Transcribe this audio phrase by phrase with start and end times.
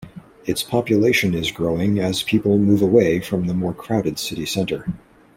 [0.45, 4.87] Its population is growing as people move away from the more crowded city center.